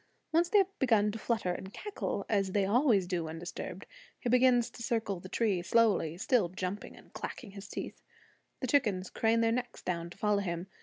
[0.31, 3.85] Once they have begun to flutter and cackle, as they always do when disturbed,
[4.17, 8.01] he begins to circle the tree slowly, still jumping and clacking his teeth.
[8.61, 10.65] The chickens crane their necks down to follow him.